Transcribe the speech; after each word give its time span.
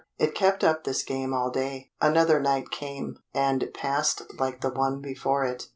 It 0.17 0.33
kept 0.33 0.63
up 0.63 0.83
this 0.83 1.03
game 1.03 1.31
all 1.31 1.51
day. 1.51 1.91
Another 2.01 2.39
night 2.39 2.71
came, 2.71 3.19
and 3.35 3.69
passed 3.71 4.23
like 4.39 4.61
the 4.61 4.71
one 4.71 4.99
before 4.99 5.45
it. 5.45 5.67